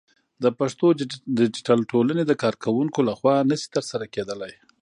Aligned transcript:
د 0.43 0.45
پښتو 0.59 0.87
ديجيتل 1.39 1.79
ټولنې 1.91 2.23
د 2.27 2.33
کارکوونکو 2.43 2.99
لخوا 3.09 3.35
نشي 3.49 3.67
ترسره 3.75 4.05
کېدلى 4.15 4.51